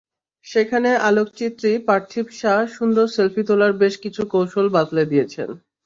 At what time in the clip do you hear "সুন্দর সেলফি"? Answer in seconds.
2.77-3.41